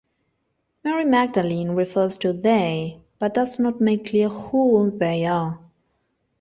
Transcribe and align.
Mary 0.83 1.05
Magdalene 1.05 1.75
refers 1.75 2.17
to 2.17 2.33
"they", 2.33 3.03
but 3.19 3.35
does 3.35 3.59
not 3.59 3.79
make 3.79 4.07
clear 4.09 4.29
who 4.29 4.89
they 4.97 5.27
are. 5.27 5.59